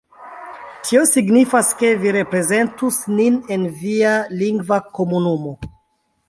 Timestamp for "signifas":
1.09-1.69